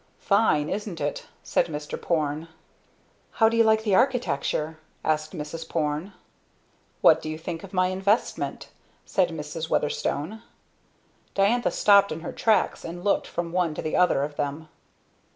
"Fine, 0.17 0.67
isn't 0.67 0.99
it?" 0.99 1.27
said 1.43 1.67
Mr. 1.67 2.01
Porne. 2.01 2.47
"How 3.33 3.49
do 3.49 3.55
you 3.55 3.63
like 3.63 3.83
the 3.83 3.93
architecture?" 3.93 4.79
asked 5.03 5.33
Mrs. 5.33 5.69
Porne. 5.69 6.13
"What 7.01 7.21
do 7.21 7.29
you 7.29 7.37
think 7.37 7.63
of 7.63 7.71
my 7.71 7.89
investment?" 7.89 8.69
said 9.05 9.29
Mrs. 9.29 9.69
Weatherstone. 9.69 10.41
Diantha 11.35 11.69
stopped 11.69 12.11
in 12.11 12.21
her 12.21 12.31
tracks 12.33 12.83
and 12.83 13.03
looked 13.03 13.27
from 13.27 13.51
one 13.51 13.75
to 13.75 13.81
the 13.83 13.95
other 13.95 14.23
of 14.23 14.37
them. 14.37 14.69